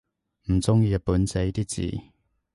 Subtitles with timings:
[0.51, 1.99] 唔中意日本仔啲字